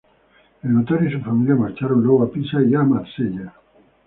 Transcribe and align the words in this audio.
El 0.63 0.73
notario 0.73 1.07
y 1.07 1.13
su 1.13 1.19
familia 1.19 1.53
marcharon 1.53 2.01
luego 2.01 2.23
a 2.23 2.31
Pisa 2.31 2.59
y 2.63 2.73
a 2.73 2.79
Marsella. 2.81 3.53